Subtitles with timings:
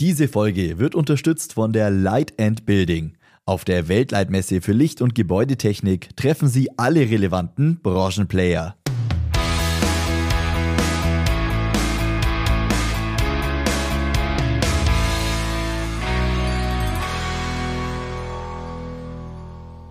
[0.00, 3.14] Diese Folge wird unterstützt von der Light and Building.
[3.44, 8.76] Auf der Weltleitmesse für Licht- und Gebäudetechnik treffen Sie alle relevanten Branchenplayer.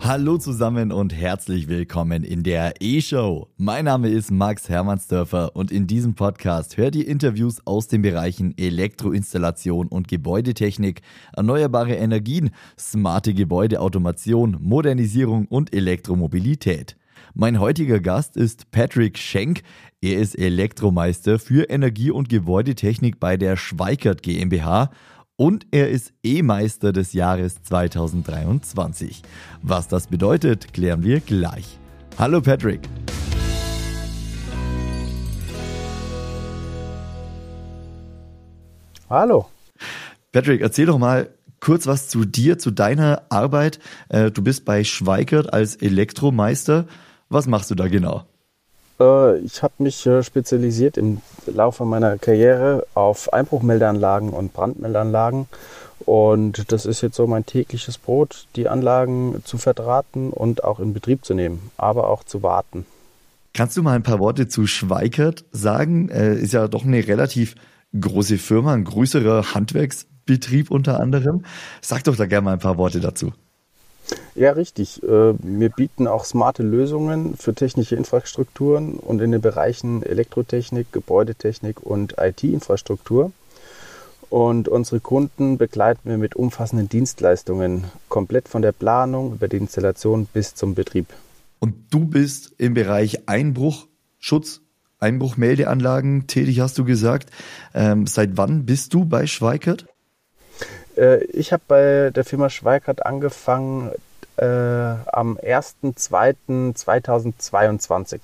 [0.08, 3.50] Hallo zusammen und herzlich willkommen in der E-Show.
[3.57, 8.57] Mein Name ist Max Hermannsdörfer und in diesem Podcast hört ihr Interviews aus den Bereichen
[8.57, 11.02] Elektroinstallation und Gebäudetechnik,
[11.36, 16.96] erneuerbare Energien, smarte Gebäudeautomation, Modernisierung und Elektromobilität.
[17.33, 19.61] Mein heutiger Gast ist Patrick Schenk.
[20.00, 24.89] Er ist Elektromeister für Energie- und Gebäudetechnik bei der Schweikert GmbH
[25.37, 29.21] und er ist E-Meister des Jahres 2023.
[29.61, 31.77] Was das bedeutet, klären wir gleich.
[32.17, 32.81] Hallo Patrick.
[39.09, 39.47] Hallo.
[40.33, 41.30] Patrick, erzähl doch mal
[41.61, 43.80] kurz was zu dir, zu deiner Arbeit.
[44.09, 46.88] Äh, du bist bei Schweikert als Elektromeister.
[47.29, 48.25] Was machst du da genau?
[49.00, 55.48] Äh, ich habe mich äh, spezialisiert im Laufe meiner Karriere auf Einbruchmeldeanlagen und Brandmeldeanlagen.
[56.06, 60.94] Und das ist jetzt so mein tägliches Brot, die Anlagen zu verdrahten und auch in
[60.94, 62.86] Betrieb zu nehmen, aber auch zu warten.
[63.53, 66.09] Kannst du mal ein paar Worte zu Schweikert sagen?
[66.09, 67.56] Äh, ist ja doch eine relativ
[68.00, 71.44] große Firma, ein größerer Handwerksbetrieb unter anderem.
[71.81, 73.34] Sag doch da gerne mal ein paar Worte dazu.
[74.38, 75.02] Ja, richtig.
[75.02, 81.81] Äh, wir bieten auch smarte Lösungen für technische Infrastrukturen und in den Bereichen Elektrotechnik, Gebäudetechnik
[81.81, 83.31] und IT-Infrastruktur.
[84.29, 90.27] Und unsere Kunden begleiten wir mit umfassenden Dienstleistungen, komplett von der Planung über die Installation
[90.31, 91.07] bis zum Betrieb.
[91.57, 94.61] Und du bist im Bereich Einbruchschutz,
[94.99, 97.31] Einbruchmeldeanlagen tätig, hast du gesagt.
[97.73, 99.88] Ähm, seit wann bist du bei Schweikert?
[100.95, 103.91] Äh, ich habe bei der Firma Schweikert angefangen
[104.38, 108.22] äh, am 1.2.2022.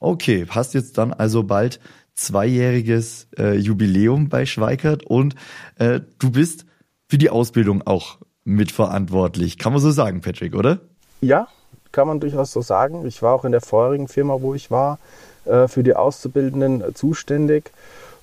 [0.00, 1.78] Okay, hast jetzt dann also bald
[2.14, 5.34] zweijähriges äh, Jubiläum bei Schweikert und
[5.78, 6.66] äh, du bist
[7.08, 9.58] für die Ausbildung auch mitverantwortlich.
[9.58, 10.80] Kann man so sagen, Patrick, oder?
[11.20, 11.48] Ja,
[11.92, 13.06] kann man durchaus so sagen.
[13.06, 14.98] Ich war auch in der vorherigen Firma, wo ich war,
[15.44, 17.70] äh, für die Auszubildenden zuständig.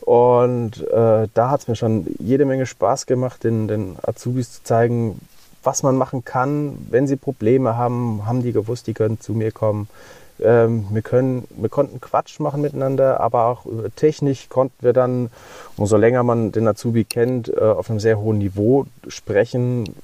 [0.01, 4.63] Und äh, da hat es mir schon jede Menge Spaß gemacht, den, den Azubis zu
[4.63, 5.19] zeigen,
[5.63, 6.77] was man machen kann.
[6.89, 9.87] Wenn sie Probleme haben, haben die gewusst, die können zu mir kommen.
[10.41, 15.29] Ähm, wir, können, wir konnten Quatsch machen miteinander, aber auch Technik konnten wir dann,
[15.77, 19.95] umso länger man den Azubi kennt, äh, auf einem sehr hohen Niveau sprechen.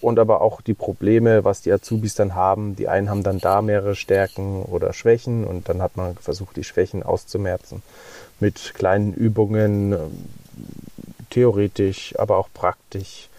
[0.00, 2.74] Und aber auch die Probleme, was die Azubis dann haben.
[2.74, 6.64] Die einen haben dann da mehrere Stärken oder Schwächen und dann hat man versucht, die
[6.64, 7.82] Schwächen auszumerzen
[8.40, 9.98] mit kleinen Übungen, ähm,
[11.28, 13.29] theoretisch, aber auch praktisch.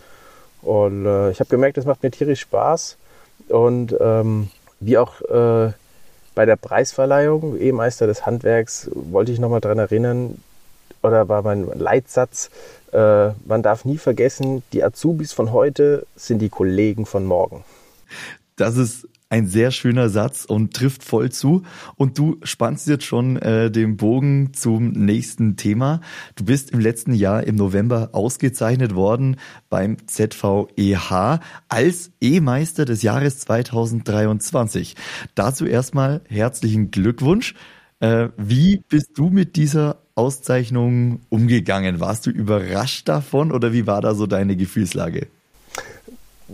[0.61, 2.97] Und äh, ich habe gemerkt, das macht mir tierisch Spaß.
[3.49, 4.49] Und ähm,
[4.79, 5.72] wie auch äh,
[6.35, 10.38] bei der Preisverleihung, E-Meister des Handwerks, wollte ich nochmal daran erinnern,
[11.03, 12.50] oder war mein Leitsatz,
[12.94, 17.63] äh, man darf nie vergessen, die Azubis von heute sind die Kollegen von morgen.
[18.55, 21.64] Das ist ein sehr schöner Satz und trifft voll zu.
[21.96, 26.02] Und du spannst jetzt schon äh, den Bogen zum nächsten Thema.
[26.36, 29.38] Du bist im letzten Jahr im November ausgezeichnet worden
[29.69, 34.96] beim ZVEH als E-Meister des Jahres 2023.
[35.34, 37.56] Dazu erstmal herzlichen Glückwunsch.
[38.02, 42.02] Äh, wie bist du mit dieser Auszeichnung umgegangen?
[42.02, 45.28] Warst du überrascht davon oder wie war da so deine Gefühlslage?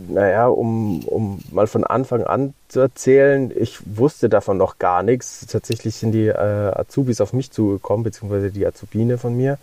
[0.08, 5.46] Naja, um, um mal von Anfang an zu erzählen, ich wusste davon noch gar nichts.
[5.47, 9.58] Tatsächlich sind die äh, Azubis auf mich zugekommen, beziehungsweise die Azubine von mir,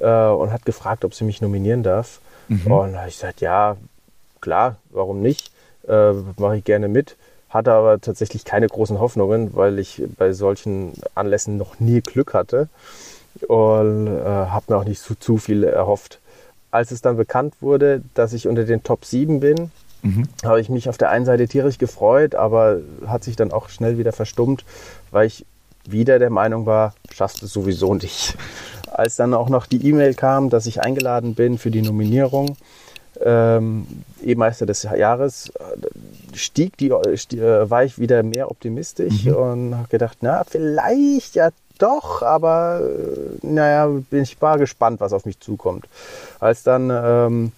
[0.00, 2.20] äh, und hat gefragt, ob sie mich nominieren darf.
[2.48, 2.70] Mhm.
[2.70, 3.76] Und ich gesagt, ja,
[4.40, 5.50] klar, warum nicht?
[5.88, 7.16] Äh, Mache ich gerne mit.
[7.48, 12.68] Hatte aber tatsächlich keine großen Hoffnungen, weil ich bei solchen Anlässen noch nie Glück hatte
[13.46, 16.18] und äh, habe mir auch nicht zu, zu viel erhofft
[16.76, 19.70] als es dann bekannt wurde, dass ich unter den Top 7 bin,
[20.02, 20.24] mhm.
[20.44, 23.98] habe ich mich auf der einen Seite tierisch gefreut, aber hat sich dann auch schnell
[23.98, 24.64] wieder verstummt,
[25.10, 25.46] weil ich
[25.88, 28.36] wieder der Meinung war, schaffst du sowieso nicht.
[28.90, 32.56] Als dann auch noch die E-Mail kam, dass ich eingeladen bin für die Nominierung,
[33.24, 33.86] ähm,
[34.22, 35.52] E-Meister des Jahres,
[36.34, 39.34] stieg die, stieg, äh, war ich wieder mehr optimistisch mhm.
[39.34, 45.12] und habe gedacht, na, vielleicht ja doch, aber äh, naja, bin ich mal gespannt, was
[45.12, 45.86] auf mich zukommt.
[46.40, 47.52] Als dann ähm,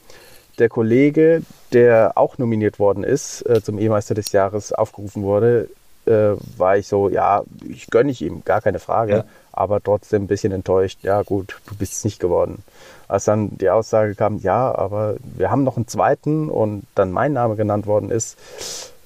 [0.58, 1.42] der Kollege,
[1.72, 5.68] der auch nominiert worden ist, äh, zum E-Meister des Jahres aufgerufen wurde,
[6.06, 9.24] äh, war ich so, ja, ich gönne ich ihm, gar keine Frage, Ja.
[9.52, 10.98] aber trotzdem ein bisschen enttäuscht.
[11.02, 12.62] Ja gut, du bist es nicht geworden.
[13.08, 17.32] Als dann die Aussage kam, ja, aber wir haben noch einen zweiten und dann mein
[17.32, 18.36] Name genannt worden ist,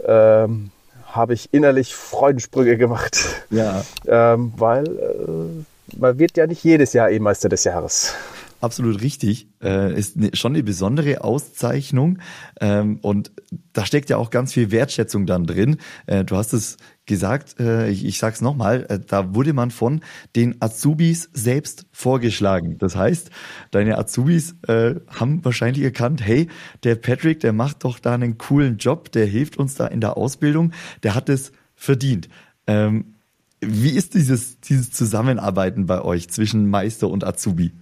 [0.05, 0.72] ähm,
[1.13, 3.19] habe ich innerlich Freudensprünge gemacht,
[3.51, 3.85] Ja.
[4.07, 8.15] ähm, weil äh, man wird ja nicht jedes Jahr E-Meister des Jahres.
[8.63, 9.49] Absolut richtig.
[9.61, 12.21] Äh, ist ne, schon eine besondere Auszeichnung.
[12.61, 13.33] Ähm, und
[13.73, 15.79] da steckt ja auch ganz viel Wertschätzung dann drin.
[16.07, 20.01] Äh, du hast es gesagt, äh, ich, ich sag's nochmal, äh, da wurde man von
[20.37, 22.79] den Azubis selbst vorgeschlagen.
[22.79, 23.31] Das heißt,
[23.73, 26.47] deine Azubis äh, haben wahrscheinlich erkannt, hey,
[26.85, 30.17] der Patrick, der macht doch da einen coolen Job, der hilft uns da in der
[30.17, 30.71] Ausbildung,
[31.03, 32.29] der hat es verdient.
[32.69, 33.17] Ähm,
[33.61, 37.73] wie ist dieses, dieses Zusammenarbeiten bei euch zwischen Meister und Azubi?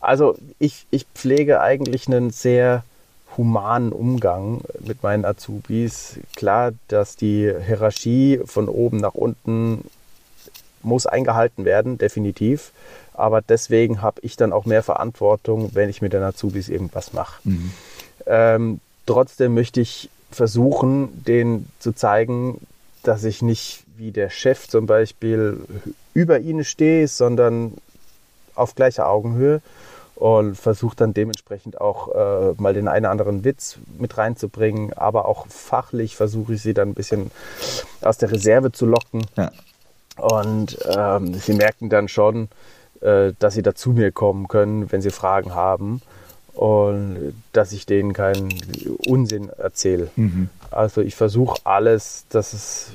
[0.00, 2.84] Also ich, ich pflege eigentlich einen sehr
[3.36, 6.18] humanen Umgang mit meinen Azubis.
[6.36, 9.84] Klar, dass die Hierarchie von oben nach unten
[10.82, 12.72] muss eingehalten werden, definitiv.
[13.12, 17.42] Aber deswegen habe ich dann auch mehr Verantwortung, wenn ich mit den Azubis irgendwas mache.
[18.26, 22.60] Ähm, trotzdem möchte ich versuchen, denen zu zeigen,
[23.02, 25.60] dass ich nicht wie der Chef zum Beispiel
[26.14, 27.74] über ihnen stehe, sondern
[28.54, 29.60] auf gleicher Augenhöhe
[30.20, 35.24] und versuche dann dementsprechend auch äh, mal den einen oder anderen Witz mit reinzubringen, aber
[35.24, 37.30] auch fachlich versuche ich sie dann ein bisschen
[38.02, 39.24] aus der Reserve zu locken.
[39.38, 39.50] Ja.
[40.18, 42.48] Und ähm, sie merken dann schon,
[43.00, 46.02] äh, dass sie da zu mir kommen können, wenn sie Fragen haben
[46.52, 48.52] und dass ich denen keinen
[49.06, 50.10] Unsinn erzähle.
[50.70, 52.88] Also ich versuche alles, dass es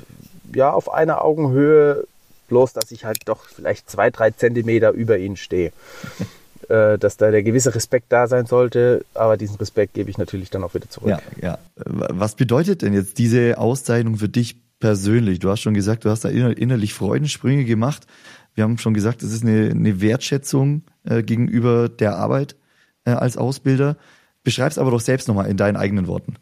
[0.54, 2.06] ja auf einer Augenhöhe,
[2.46, 5.72] bloß dass ich halt doch vielleicht zwei, drei Zentimeter über ihnen stehe.
[6.68, 10.50] äh, dass da der gewisse Respekt da sein sollte, aber diesen Respekt gebe ich natürlich
[10.50, 11.08] dann auch wieder zurück.
[11.08, 11.58] Ja, ja.
[11.76, 15.38] Was bedeutet denn jetzt diese Auszeichnung für dich persönlich?
[15.38, 18.06] Du hast schon gesagt, du hast da inner innerlich Freudensprünge gemacht.
[18.54, 22.56] Wir haben schon gesagt, es ist eine, eine Wertschätzung äh, gegenüber der Arbeit
[23.04, 23.96] äh, als Ausbilder.
[24.42, 26.36] Beschreib's aber doch selbst nochmal in deinen eigenen Worten.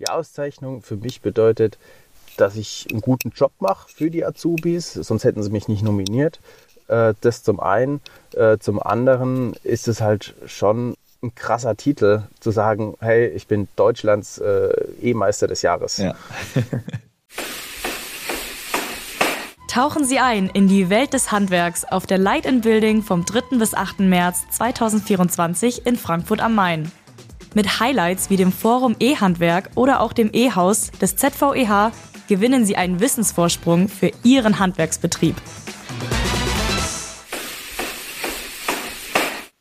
[0.00, 1.78] Die Auszeichnung für mich bedeutet,
[2.36, 6.40] dass ich einen guten Job mache für die Azubis, sonst hätten sie mich nicht nominiert.
[6.88, 8.00] Äh, das zum einen.
[8.34, 13.68] Äh, zum anderen ist es halt schon ein krasser Titel, zu sagen, hey, ich bin
[13.76, 14.70] Deutschlands äh,
[15.02, 15.96] E-Meister des Jahres.
[15.98, 16.14] Ja.
[19.68, 23.58] Tauchen Sie ein in die Welt des Handwerks auf der Light in Building vom 3.
[23.58, 24.00] bis 8.
[24.00, 26.90] März 2024 in Frankfurt am Main.
[27.54, 31.92] Mit Highlights wie dem Forum E-Handwerk oder auch dem E-Haus des ZVEH
[32.28, 35.36] gewinnen Sie einen Wissensvorsprung für Ihren Handwerksbetrieb.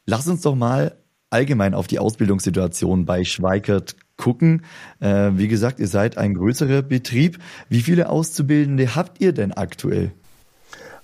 [0.09, 0.93] Lass uns doch mal
[1.29, 4.63] allgemein auf die Ausbildungssituation bei Schweikert gucken.
[5.01, 7.39] Äh, wie gesagt, ihr seid ein größerer Betrieb.
[7.67, 10.11] Wie viele Auszubildende habt ihr denn aktuell?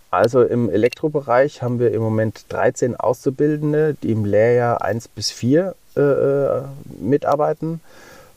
[0.09, 5.75] Also im Elektrobereich haben wir im Moment 13 Auszubildende, die im Lehrjahr 1 bis 4
[5.97, 6.61] äh,
[7.01, 7.81] mitarbeiten.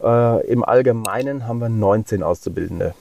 [0.03, 2.95] Äh, Im Allgemeinen haben wir 19 Auszubildende.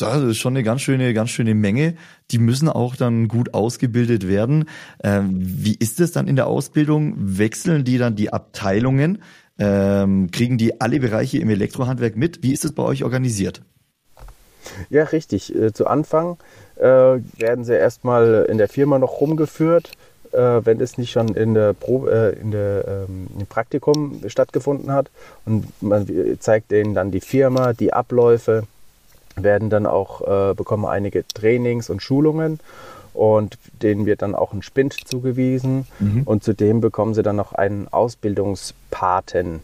[0.00, 1.94] Das ist schon eine ganz schöne, ganz schöne Menge.
[2.30, 4.64] Die müssen auch dann gut ausgebildet werden.
[5.02, 7.14] Ähm, wie ist es dann in der Ausbildung?
[7.16, 9.22] Wechseln die dann die Abteilungen?
[9.58, 12.42] Ähm, kriegen die alle Bereiche im Elektrohandwerk mit?
[12.42, 13.62] Wie ist es bei euch organisiert?
[14.88, 15.54] Ja, richtig.
[15.54, 16.38] Äh, zu Anfang
[16.76, 19.90] äh, werden sie erstmal in der Firma noch rumgeführt,
[20.32, 24.92] äh, wenn es nicht schon in der Probe, äh, in der, ähm, im Praktikum stattgefunden
[24.92, 25.10] hat.
[25.44, 26.06] Und man
[26.38, 28.64] zeigt denen dann die Firma, die Abläufe,
[29.36, 30.20] werden dann auch,
[30.50, 32.60] äh, bekommen einige Trainings und Schulungen
[33.14, 35.86] und denen wird dann auch ein Spind zugewiesen
[36.24, 39.60] und zudem bekommen sie dann noch einen Ausbildungspaten,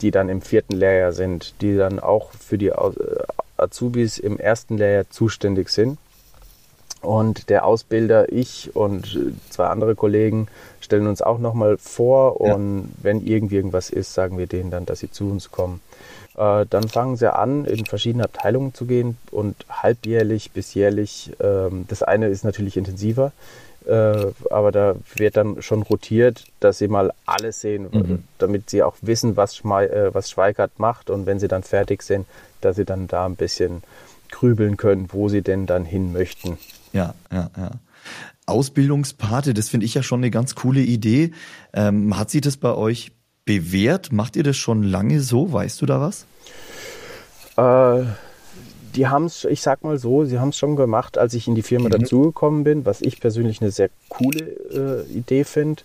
[0.00, 2.74] die dann im vierten Lehrjahr sind, die dann auch für die äh,
[3.56, 5.98] Azubis im ersten Lehrjahr zuständig sind.
[7.00, 10.46] Und der Ausbilder, ich und äh, zwei andere Kollegen
[10.80, 12.54] stellen uns auch nochmal vor Ja.
[12.54, 15.80] und wenn irgendwie irgendwas ist, sagen wir denen dann, dass sie zu uns kommen.
[16.36, 21.32] Äh, dann fangen sie an, in verschiedene Abteilungen zu gehen und halbjährlich bis jährlich.
[21.40, 23.32] Ähm, das eine ist natürlich intensiver,
[23.86, 28.24] äh, aber da wird dann schon rotiert, dass sie mal alles sehen, Mhm.
[28.38, 32.02] damit sie auch wissen, was, Schmei äh, was Schweikart macht und wenn sie dann fertig
[32.02, 32.26] sind,
[32.60, 33.82] dass sie dann da ein bisschen
[34.30, 36.58] grübeln können, wo sie denn dann hin möchten.
[36.92, 37.70] Ja, ja, ja.
[38.46, 41.32] Ausbildungspate, das finde ich ja schon eine ganz coole Idee.
[41.72, 43.12] Ähm, hat sich das bei euch
[43.44, 44.12] bewährt?
[44.12, 45.52] Macht ihr das schon lange so?
[45.52, 46.26] Weißt du da was?
[47.56, 48.06] Äh,
[48.94, 51.54] die haben es, ich sag mal so, sie haben es schon gemacht, als ich in
[51.54, 55.82] die Firma dazugekommen bin, was ich persönlich eine sehr coole äh, Idee finde.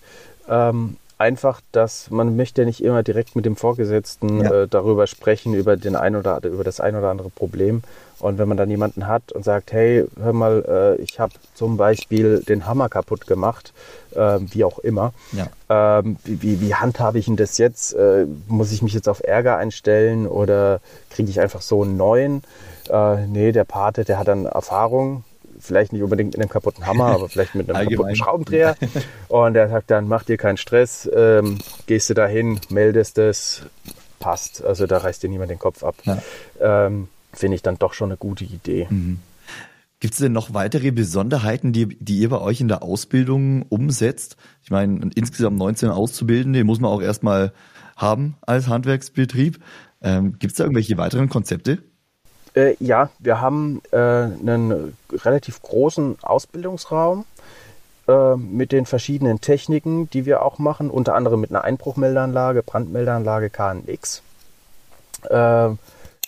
[0.48, 4.64] Ähm, einfach, dass man möchte nicht immer direkt mit dem Vorgesetzten ja.
[4.64, 7.82] äh, darüber sprechen, über den ein oder über das ein oder andere Problem.
[8.20, 11.78] Und wenn man dann jemanden hat und sagt, hey, hör mal, äh, ich habe zum
[11.78, 13.74] Beispiel den Hammer kaputt gemacht,
[14.16, 15.14] äh, wie auch immer.
[15.34, 16.00] Ja.
[16.00, 17.94] Ähm, wie, wie handhabe ich denn das jetzt?
[17.94, 20.80] Äh, muss ich mich jetzt auf Ärger einstellen oder
[21.12, 22.44] kriege ich einfach so einen neuen?
[22.90, 25.24] Äh, nee, der Pate, der hat dann Erfahrung,
[25.60, 28.76] vielleicht nicht unbedingt mit einem kaputten Hammer, aber vielleicht mit einem kaputten Schraubendreher.
[29.28, 33.64] Und er sagt dann, mach dir keinen Stress, ähm, gehst du dahin, meldest es,
[34.20, 34.64] passt.
[34.64, 35.96] Also da reißt dir niemand den Kopf ab.
[36.04, 36.22] Ja.
[36.60, 38.88] Ähm, Finde ich dann doch schon eine gute Idee.
[38.90, 39.20] Mhm.
[40.00, 44.38] Gibt es denn noch weitere Besonderheiten, die, die ihr bei euch in der Ausbildung umsetzt?
[44.62, 47.52] Ich meine, insgesamt 19 Auszubildende muss man auch erstmal
[47.96, 49.60] haben als Handwerksbetrieb.
[50.02, 51.80] Ähm, Gibt es da irgendwelche weiteren Konzepte?
[52.58, 57.26] Äh, ja, wir haben äh, einen relativ großen Ausbildungsraum
[58.08, 63.52] äh, mit den verschiedenen Techniken, die wir auch machen, unter anderem mit einer Einbruchmeldeanlage, Brandmeldeanlage
[63.52, 64.24] KNX.
[65.30, 65.70] Äh,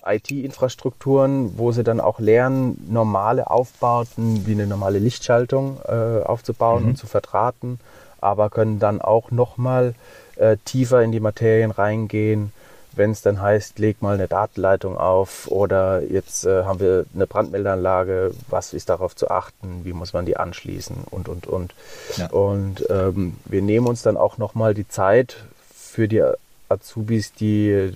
[0.05, 6.89] IT-Infrastrukturen, wo sie dann auch lernen, normale Aufbauten wie eine normale Lichtschaltung äh, aufzubauen mhm.
[6.89, 7.79] und zu verdrahten,
[8.21, 9.95] aber können dann auch nochmal
[10.36, 12.53] äh, tiefer in die Materien reingehen,
[12.93, 17.27] wenn es dann heißt, leg mal eine Datenleitung auf oder jetzt äh, haben wir eine
[17.27, 21.74] Brandmeldeanlage, was ist darauf zu achten, wie muss man die anschließen und, und, und.
[22.17, 22.29] Ja.
[22.31, 25.38] Und ähm, wir nehmen uns dann auch nochmal die Zeit
[25.74, 26.24] für die
[26.67, 27.93] Azubis, die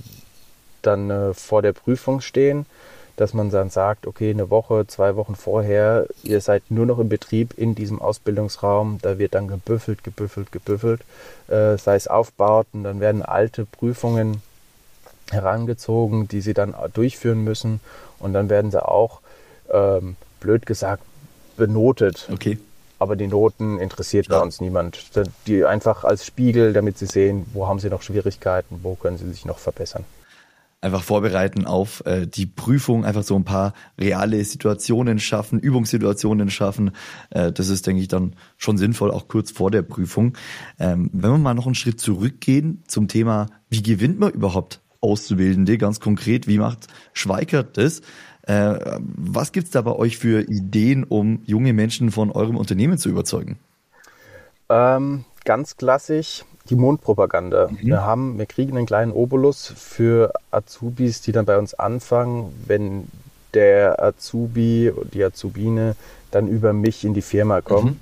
[0.81, 2.65] dann äh, vor der Prüfung stehen,
[3.15, 7.09] dass man dann sagt, okay, eine Woche, zwei Wochen vorher, ihr seid nur noch im
[7.09, 11.01] Betrieb in diesem Ausbildungsraum, da wird dann gebüffelt, gebüffelt, gebüffelt,
[11.47, 14.41] äh, sei es Aufbauten, dann werden alte Prüfungen
[15.33, 17.81] herangezogen, die sie dann durchführen müssen.
[18.19, 19.19] Und dann werden sie auch,
[19.71, 21.03] ähm, blöd gesagt,
[21.57, 22.29] benotet.
[22.31, 22.57] Okay.
[22.99, 24.37] Aber die Noten interessiert ja.
[24.37, 25.11] bei uns niemand.
[25.47, 29.29] Die einfach als Spiegel, damit sie sehen, wo haben sie noch Schwierigkeiten, wo können sie
[29.29, 30.05] sich noch verbessern
[30.83, 36.91] einfach vorbereiten auf äh, die Prüfung, einfach so ein paar reale Situationen schaffen, Übungssituationen schaffen.
[37.29, 40.37] Äh, das ist, denke ich, dann schon sinnvoll, auch kurz vor der Prüfung.
[40.79, 45.77] Ähm, wenn wir mal noch einen Schritt zurückgehen zum Thema, wie gewinnt man überhaupt Auszubildende,
[45.77, 48.01] ganz konkret, wie macht Schweikert das?
[48.43, 53.09] Äh, was gibt's da bei euch für Ideen, um junge Menschen von eurem Unternehmen zu
[53.09, 53.57] überzeugen?
[54.69, 57.67] Ähm, ganz klassisch die Mondpropaganda.
[57.67, 57.77] Mhm.
[57.81, 63.07] Wir haben, wir kriegen einen kleinen Obolus für Azubis, die dann bei uns anfangen, wenn
[63.53, 65.95] der Azubi, die Azubine
[66.31, 67.91] dann über mich in die Firma kommt.
[67.91, 67.99] Mhm.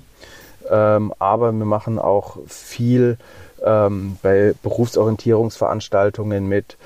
[0.70, 3.18] Ähm, aber wir machen auch viel
[3.64, 6.76] ähm, bei Berufsorientierungsveranstaltungen mit,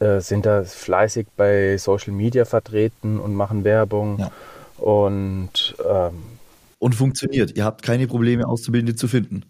[0.00, 4.18] äh, sind da fleißig bei Social Media vertreten und machen Werbung.
[4.18, 4.30] Ja.
[4.78, 6.22] Und, ähm,
[6.78, 7.56] und funktioniert.
[7.56, 9.44] Ihr habt keine Probleme, Auszubildende zu finden.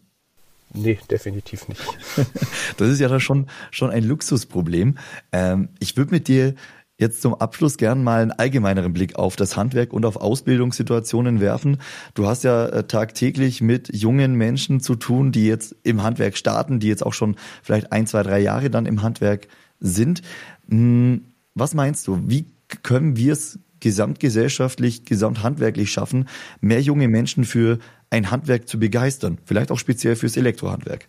[0.75, 1.83] Nee, definitiv nicht.
[2.77, 4.97] das ist ja dann schon, schon ein Luxusproblem.
[5.33, 6.55] Ähm, ich würde mit dir
[6.99, 11.78] jetzt zum Abschluss gern mal einen allgemeineren Blick auf das Handwerk und auf Ausbildungssituationen werfen.
[12.14, 16.80] Du hast ja äh, tagtäglich mit jungen Menschen zu tun, die jetzt im Handwerk starten,
[16.80, 19.49] die jetzt auch schon vielleicht ein, zwei, drei Jahre dann im Handwerk
[19.80, 20.22] sind.
[20.68, 22.20] Hm, was meinst du?
[22.26, 22.46] Wie
[22.82, 26.28] können wir es gesamtgesellschaftlich, gesamthandwerklich schaffen,
[26.61, 27.78] mehr junge Menschen für
[28.11, 29.38] ein Handwerk zu begeistern?
[29.44, 31.08] Vielleicht auch speziell fürs Elektrohandwerk.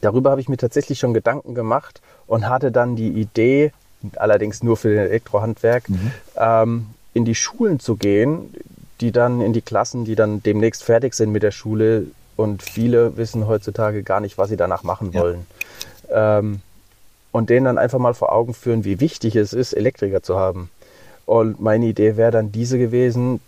[0.00, 3.72] Darüber habe ich mir tatsächlich schon Gedanken gemacht und hatte dann die Idee,
[4.16, 6.12] allerdings nur für den Elektrohandwerk, mhm.
[6.36, 8.54] ähm, in die Schulen zu gehen,
[9.00, 12.06] die dann in die Klassen, die dann demnächst fertig sind mit der Schule
[12.36, 15.20] und viele wissen heutzutage gar nicht, was sie danach machen ja.
[15.20, 15.46] wollen.
[16.10, 16.60] Ähm,
[17.32, 20.70] und denen dann einfach mal vor Augen führen, wie wichtig es ist, Elektriker zu haben.
[21.26, 23.40] Und meine Idee wäre dann diese gewesen,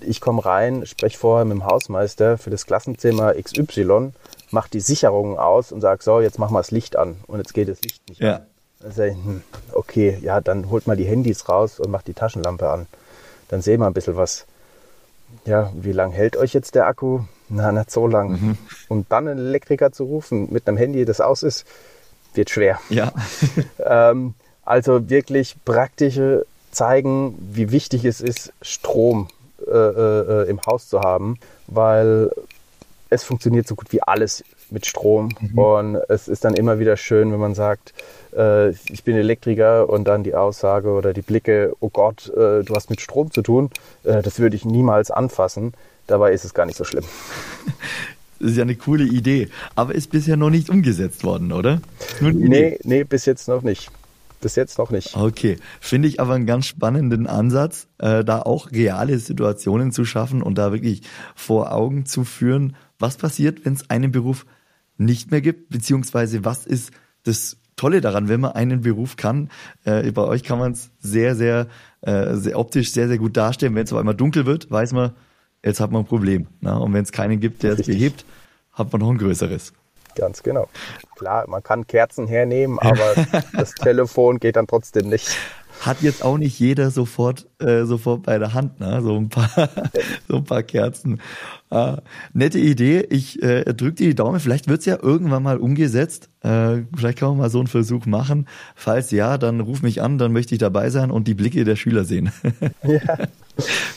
[0.00, 4.12] ich komme rein, spreche vorher mit dem Hausmeister für das Klassenzimmer XY,
[4.50, 7.16] mache die Sicherungen aus und sage, so, jetzt machen wir das Licht an.
[7.26, 8.36] Und jetzt geht das Licht nicht ja.
[8.36, 8.46] an.
[8.80, 12.14] Dann sage ich, hm, okay, ja, dann holt mal die Handys raus und macht die
[12.14, 12.86] Taschenlampe an.
[13.48, 14.46] Dann sehen wir ein bisschen was.
[15.44, 17.20] Ja, wie lange hält euch jetzt der Akku?
[17.48, 18.30] Na, nicht so lang.
[18.30, 18.58] Mhm.
[18.88, 21.66] Und dann einen Elektriker zu rufen mit einem Handy, das aus ist,
[22.34, 22.80] wird schwer.
[22.88, 23.12] Ja.
[23.84, 24.34] ähm,
[24.64, 29.28] also wirklich praktische zeigen, wie wichtig es ist, Strom
[29.66, 32.30] äh, äh, im Haus zu haben, weil
[33.08, 35.30] es funktioniert so gut wie alles mit Strom.
[35.40, 35.58] Mhm.
[35.58, 37.92] Und es ist dann immer wieder schön, wenn man sagt,
[38.36, 42.74] äh, ich bin Elektriker und dann die Aussage oder die Blicke, oh Gott, äh, du
[42.74, 43.70] hast mit Strom zu tun,
[44.04, 45.74] äh, das würde ich niemals anfassen.
[46.06, 47.04] Dabei ist es gar nicht so schlimm.
[48.40, 51.82] Das ist ja eine coole Idee, aber ist bisher noch nicht umgesetzt worden, oder?
[52.22, 53.90] Nee, nee, bis jetzt noch nicht.
[54.40, 55.14] Bis jetzt noch nicht.
[55.14, 60.40] Okay, finde ich aber einen ganz spannenden Ansatz, äh, da auch reale Situationen zu schaffen
[60.40, 61.02] und da wirklich
[61.34, 64.46] vor Augen zu führen, was passiert, wenn es einen Beruf
[65.00, 66.92] nicht mehr gibt, beziehungsweise was ist
[67.24, 69.50] das Tolle daran, wenn man einen Beruf kann.
[69.84, 71.66] Äh, bei euch kann man es sehr, sehr,
[72.02, 73.74] äh, sehr optisch sehr, sehr gut darstellen.
[73.74, 75.12] Wenn es auf einmal dunkel wird, weiß man,
[75.64, 76.46] jetzt hat man ein Problem.
[76.60, 76.78] Ne?
[76.78, 78.26] Und wenn es keinen gibt, der es behebt,
[78.72, 79.72] hat man noch ein größeres.
[80.14, 80.68] Ganz genau.
[81.16, 83.14] Klar, man kann Kerzen hernehmen, aber
[83.54, 85.34] das Telefon geht dann trotzdem nicht
[85.80, 89.00] hat jetzt auch nicht jeder sofort, äh, sofort bei der Hand, ne?
[89.02, 89.50] so, ein paar,
[90.28, 91.20] so ein paar Kerzen.
[91.70, 91.96] Äh,
[92.34, 96.28] nette Idee, ich äh, drücke dir die Daumen, vielleicht wird's ja irgendwann mal umgesetzt.
[96.42, 98.46] Äh, vielleicht kann man mal so einen Versuch machen.
[98.74, 101.76] Falls ja, dann ruf mich an, dann möchte ich dabei sein und die Blicke der
[101.76, 102.30] Schüler sehen.
[102.82, 103.18] ja.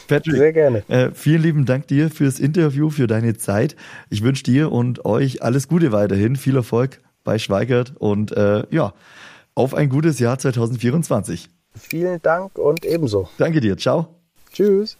[0.07, 0.83] Patrick, Sehr gerne.
[0.89, 3.75] Äh, vielen lieben Dank dir fürs Interview, für deine Zeit.
[4.09, 8.93] Ich wünsche dir und euch alles Gute weiterhin, viel Erfolg bei Schweigert und äh, ja,
[9.55, 11.49] auf ein gutes Jahr 2024.
[11.75, 13.29] Vielen Dank und ebenso.
[13.37, 13.77] Danke dir.
[13.77, 14.15] Ciao.
[14.51, 14.97] Tschüss.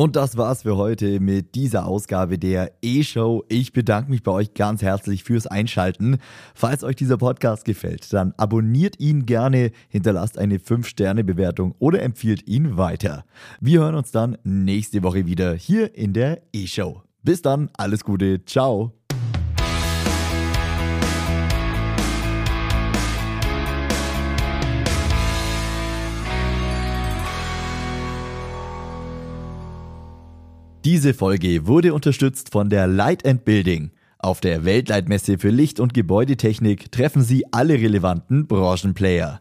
[0.00, 3.44] Und das war's für heute mit dieser Ausgabe der E-Show.
[3.50, 6.16] Ich bedanke mich bei euch ganz herzlich fürs Einschalten.
[6.54, 12.78] Falls euch dieser Podcast gefällt, dann abonniert ihn gerne, hinterlasst eine 5-Sterne-Bewertung oder empfiehlt ihn
[12.78, 13.26] weiter.
[13.60, 17.02] Wir hören uns dann nächste Woche wieder hier in der E-Show.
[17.22, 18.99] Bis dann, alles Gute, ciao.
[30.84, 33.90] Diese Folge wurde unterstützt von der Light and Building.
[34.18, 39.38] Auf der Weltleitmesse für Licht- und Gebäudetechnik treffen Sie alle relevanten Branchenplayer.